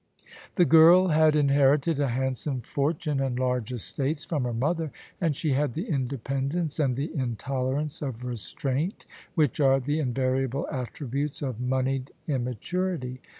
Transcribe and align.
The 0.55 0.65
girl 0.65 1.09
had 1.09 1.35
inherited 1.35 1.99
a 1.99 2.07
handsome 2.07 2.61
fortune 2.61 3.19
and 3.19 3.37
large 3.37 3.71
estates 3.71 4.25
from 4.25 4.45
her 4.45 4.51
mother: 4.51 4.91
and 5.21 5.35
she 5.35 5.51
had 5.51 5.75
the 5.75 5.87
independence 5.87 6.79
and 6.79 6.95
the 6.95 7.13
in 7.15 7.35
tolerance 7.35 8.01
of 8.01 8.23
restraint, 8.25 9.05
which 9.35 9.59
are 9.59 9.79
the 9.79 9.99
invariable 9.99 10.67
attributes 10.71 11.43
of 11.43 11.59
moneyed 11.59 12.11
immaturity. 12.27 13.21